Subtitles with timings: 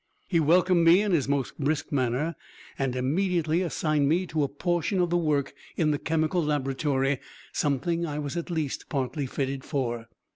[0.27, 2.35] He welcomed me in his most brisk manner
[2.79, 7.19] and immediately assigned me to a portion of the work in the chemical laboratory
[7.53, 10.07] something I was at least partly fitted for.